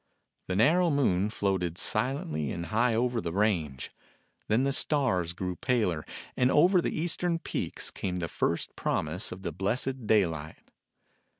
The 0.47 0.55
narrow 0.55 0.89
moon 0.89 1.29
floated 1.29 1.77
silently 1.77 2.51
and 2.51 2.65
high 2.65 2.95
over 2.95 3.21
the 3.21 3.31
range. 3.31 3.91
Then 4.47 4.63
the 4.63 4.71
stars 4.71 5.33
grew 5.33 5.55
paler, 5.55 6.07
and 6.35 6.49
over 6.49 6.81
the 6.81 6.99
eastern 6.99 7.37
peaks 7.37 7.91
came 7.91 8.17
the 8.17 8.27
first 8.27 8.75
promise 8.75 9.31
of 9.31 9.43
the 9.43 9.51
blessed 9.51 10.07
daylight. 10.07 10.71